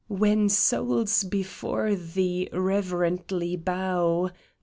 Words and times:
When 0.07 0.49
souls 0.49 1.23
before 1.23 1.93
Thee 1.93 2.49
reverently 2.51 3.55
bow. 3.55 4.31